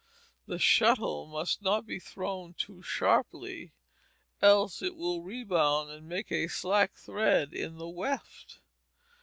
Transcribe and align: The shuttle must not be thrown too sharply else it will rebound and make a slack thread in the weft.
The 0.47 0.57
shuttle 0.57 1.27
must 1.27 1.61
not 1.61 1.85
be 1.85 1.99
thrown 1.99 2.55
too 2.55 2.81
sharply 2.81 3.71
else 4.41 4.81
it 4.81 4.95
will 4.95 5.21
rebound 5.21 5.91
and 5.91 6.09
make 6.09 6.31
a 6.31 6.47
slack 6.47 6.93
thread 6.95 7.53
in 7.53 7.77
the 7.77 7.87
weft. 7.87 8.57